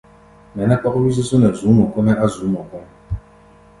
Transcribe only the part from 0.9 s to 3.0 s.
wí-zúzú nɛ zu̧ú̧ mɔ kɔ́-mɛ́ á̧ zu̧ú̧ mɔ kɔ́ʼm.